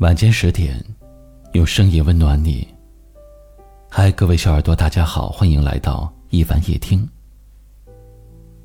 [0.00, 0.82] 晚间十点，
[1.52, 2.66] 用声音温暖你。
[3.90, 7.06] 嗨，各位小耳朵，大家好，欢迎来到一凡夜听。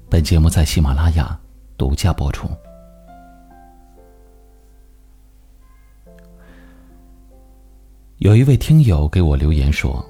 [0.09, 1.37] 本节目在喜马拉雅
[1.77, 2.47] 独家播出。
[8.19, 10.03] 有一位听友给我留言说：“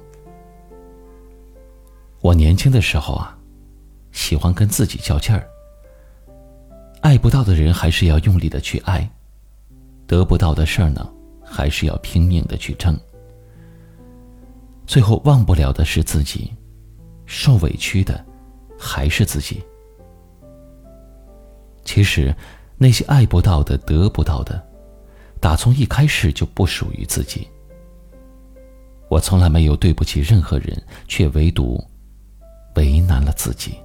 [2.22, 3.36] 我年轻的时候啊，
[4.12, 5.44] 喜欢跟自己较劲儿。
[7.00, 9.00] 爱不到的人，还是要用力的去爱；
[10.06, 11.04] 得不到的事儿呢。”
[11.48, 12.98] 还是要拼命的去争，
[14.86, 16.52] 最后忘不了的是自己，
[17.24, 18.22] 受委屈的
[18.78, 19.62] 还是自己。
[21.84, 22.34] 其实，
[22.76, 24.60] 那些爱不到的、得不到的，
[25.40, 27.48] 打从一开始就不属于自己。
[29.08, 30.76] 我从来没有对不起任何人，
[31.06, 31.82] 却唯独
[32.74, 33.76] 为难了自己。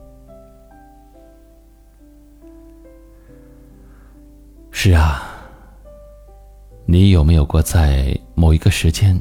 [4.71, 5.30] 是啊。
[6.85, 9.19] 你有没有过在某一个时间，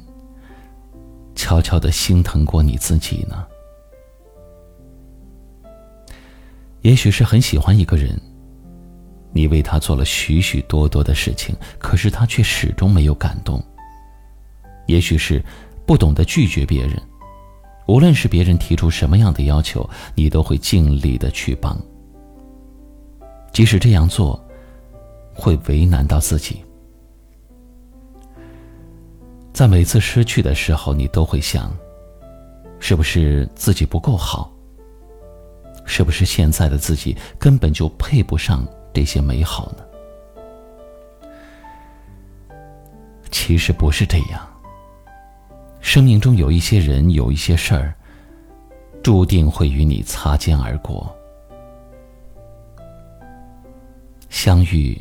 [1.35, 3.47] 悄悄的心疼过你自己呢？
[6.81, 8.19] 也许是很喜欢一个人，
[9.33, 13.63] 你为他做了许许多多的事情，可是他却始终没有感动。
[14.87, 15.45] 也许是
[15.87, 17.01] 不懂得拒绝别人，
[17.87, 21.79] 无论是别人提出什么样的要求，你都会尽力的去帮，
[23.53, 24.43] 即使这样做，
[25.35, 26.65] 会为难到自己。
[29.53, 31.71] 在每次失去的时候，你都会想：
[32.79, 34.51] 是不是自己不够好？
[35.85, 39.85] 是不是现在的自己根本就配不上这些美好呢？
[43.31, 44.47] 其实不是这样。
[45.81, 47.95] 生命中有一些人，有一些事儿，
[49.03, 51.15] 注定会与你擦肩而过。
[54.29, 55.01] 相遇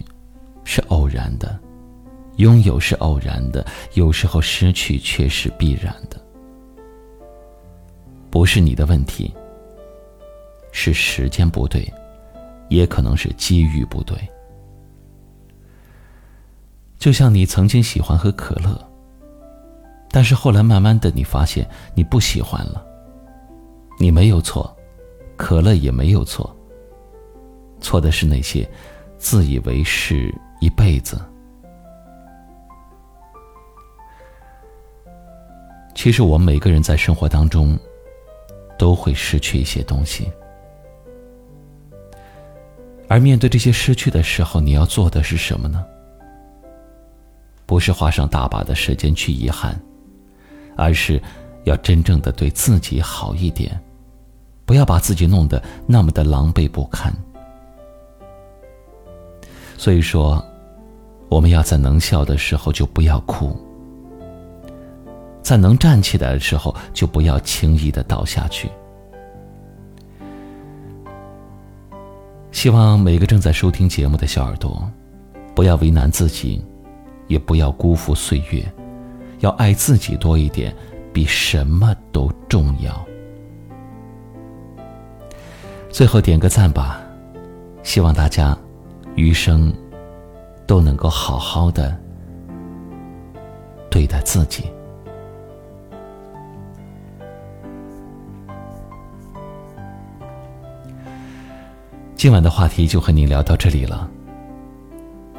[0.63, 1.59] 是偶然的。
[2.39, 6.19] 拥有是偶然的，有时候失去却是必然的。
[8.29, 9.33] 不是你的问题，
[10.71, 11.85] 是时间不对，
[12.69, 14.17] 也可能是机遇不对。
[16.97, 18.89] 就像你曾经喜欢喝可乐，
[20.09, 22.85] 但是后来慢慢的你发现你不喜欢了。
[23.99, 24.73] 你没有错，
[25.35, 26.55] 可乐也没有错。
[27.81, 28.69] 错的是那些
[29.17, 31.19] 自以为是一辈子。
[35.99, 37.77] 其实我们每个人在生活当中，
[38.77, 40.31] 都会失去一些东西，
[43.09, 45.85] 而面对这些失去的时候，你要做的是什么呢？
[47.65, 49.77] 不是花上大把的时间去遗憾，
[50.77, 51.21] 而是
[51.65, 53.77] 要真正的对自己好一点，
[54.63, 57.13] 不要把自己弄得那么的狼狈不堪。
[59.77, 60.41] 所以说，
[61.27, 63.53] 我们要在能笑的时候就不要哭。
[65.49, 68.69] 在能站起来的时候，就不要轻易的倒下去。
[72.51, 74.87] 希望每个正在收听节目的小耳朵，
[75.55, 76.63] 不要为难自己，
[77.25, 78.63] 也不要辜负岁月，
[79.39, 80.71] 要爱自己多一点，
[81.11, 83.03] 比什么都重要。
[85.89, 87.01] 最后点个赞吧，
[87.81, 88.55] 希望大家
[89.15, 89.73] 余生
[90.67, 91.97] 都能够好好的
[93.89, 94.65] 对待自己。
[102.19, 104.05] 今晚的话题就和您聊到这里了。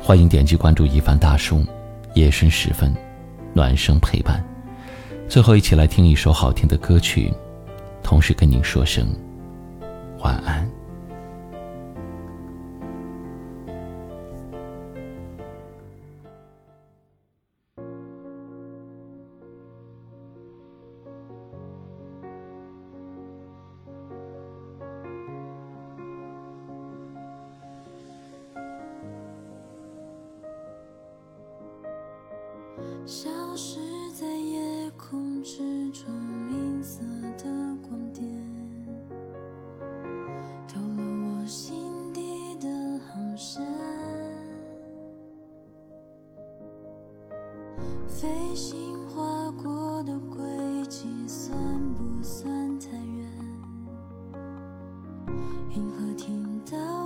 [0.01, 1.63] 欢迎点击关注一凡大叔，
[2.15, 2.91] 夜深时分，
[3.53, 4.43] 暖声陪伴。
[5.29, 7.31] 最后，一起来听一首好听的歌曲，
[8.03, 9.07] 同时跟您说声
[10.21, 10.67] 晚安。
[33.11, 33.81] 消失
[34.13, 36.05] 在夜空之中，
[36.49, 37.03] 银色
[37.37, 37.45] 的
[37.83, 38.25] 光点，
[40.69, 42.69] 透露我心底的
[43.01, 43.61] 航线。
[48.07, 50.39] 飞行划过的轨
[50.89, 51.53] 迹，算
[51.95, 53.29] 不算太远？
[55.75, 57.00] 银河听到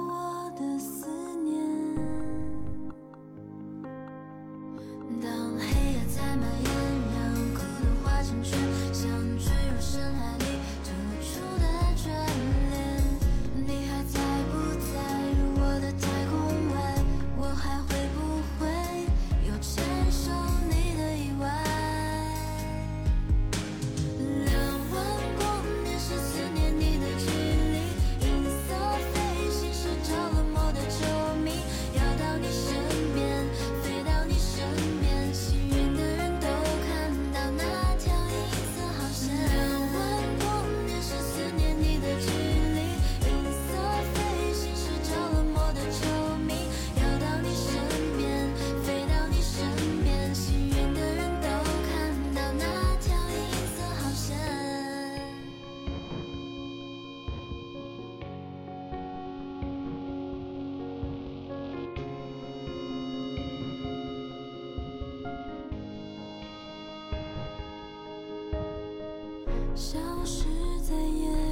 [69.77, 70.45] 消失
[70.83, 71.44] 在眼